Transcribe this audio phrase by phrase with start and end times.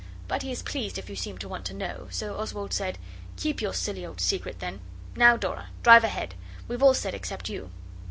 [0.27, 2.97] But he is pleased if you seem to want to know, so Oswald said
[3.37, 4.79] 'Keep your silly old secret, then.
[5.15, 6.33] Now, Dora, drive ahead.
[6.67, 7.69] We've all said except you.